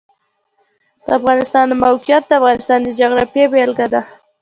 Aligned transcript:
د 1.05 1.07
افغانستان 1.19 1.65
د 1.67 1.73
موقعیت 1.85 2.23
د 2.27 2.31
افغانستان 2.39 2.79
د 2.83 2.87
جغرافیې 2.99 3.45
بېلګه 3.51 3.87
ده. 3.93 4.01